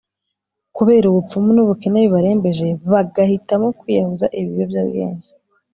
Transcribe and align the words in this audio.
kubera 0.75 1.05
ubupfubyi 1.07 1.51
n’ubukene 1.53 1.97
bibarembeje, 2.05 2.67
bagahitamo 2.91 3.67
kwiyahuza 3.79 4.25
ibiyobyabwenge. 4.39 5.29